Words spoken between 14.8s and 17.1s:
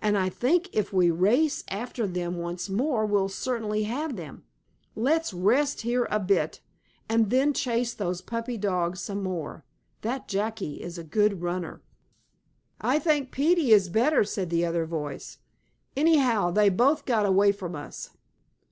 voice. "Anyhow, they both